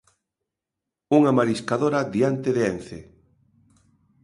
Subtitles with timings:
[1.17, 2.99] Unha mariscadora diante de Ence.